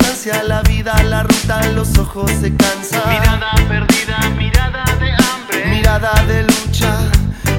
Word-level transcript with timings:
hacia 0.00 0.42
la 0.42 0.62
vida, 0.62 1.00
la 1.04 1.22
ruta, 1.22 1.60
los 1.68 1.96
ojos 1.98 2.30
se 2.40 2.54
cansan. 2.56 3.08
Mirada 3.08 3.52
perdida, 3.68 4.18
mirada 4.36 4.84
de 4.98 5.12
hambre. 5.12 5.66
Mirada 5.66 6.12
de 6.26 6.42
lucha, 6.42 6.98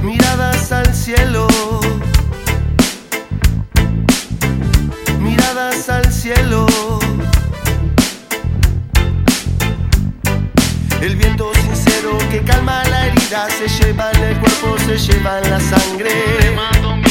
miradas 0.02 0.72
al 0.72 0.94
cielo. 0.94 1.48
Miradas 5.20 5.90
al 5.90 6.12
cielo. 6.12 6.68
El 11.02 11.16
viento 11.16 11.52
sincero 11.56 12.18
que 12.30 12.44
calma 12.44 12.84
la 12.86 13.08
herida 13.08 13.48
se 13.50 13.68
lleva 13.68 14.12
en 14.12 14.24
el 14.24 14.38
cuerpo, 14.40 14.76
se 14.86 14.98
lleva 14.98 15.40
en 15.40 15.50
la 15.52 15.60
sangre. 15.60 17.09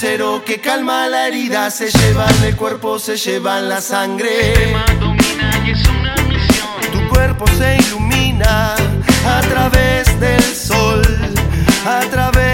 sincero 0.00 0.42
que 0.46 0.62
calma 0.62 1.08
la 1.08 1.28
herida, 1.28 1.70
se 1.70 1.90
llevan 1.90 2.34
el 2.42 2.56
cuerpo, 2.56 2.98
se 2.98 3.18
lleva 3.18 3.58
en 3.58 3.68
la 3.68 3.82
sangre. 3.82 4.54
El 4.54 4.54
tema 4.54 4.84
domina 4.98 5.62
y 5.66 5.72
es 5.72 5.88
una 5.88 6.14
misión. 6.26 6.80
Tu 6.90 7.08
cuerpo 7.10 7.46
se 7.58 7.76
ilumina 7.76 8.76
a 9.26 9.40
través 9.42 10.18
del 10.18 10.42
sol, 10.42 11.02
a 11.84 12.00
través 12.10 12.49